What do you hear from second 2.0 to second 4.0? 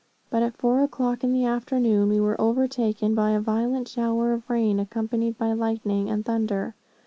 we were overtaken by a violent